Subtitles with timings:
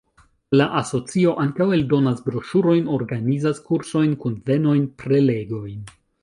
[0.59, 5.87] La asocio ankaŭ eldonas broŝurojn, organizas kursojn, kunvenojn, prelegojn.